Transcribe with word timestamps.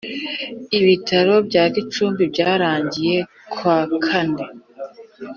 Ibitaro 0.79 1.35
bya 1.47 1.63
Gicumbi 1.75 2.23
byarangiye 2.33 3.17
kw’ 3.53 3.61
akane 3.83 4.45